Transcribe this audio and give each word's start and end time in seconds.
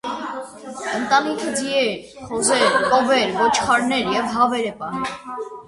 Ընտանիքը 0.99 1.51
ձիեր, 1.59 1.91
խոզեր, 2.31 2.79
կովեր, 2.95 3.37
ոչխարներ 3.45 4.13
և 4.17 4.29
հավեր 4.39 4.69
է 4.75 4.77
պահել։ 4.85 5.49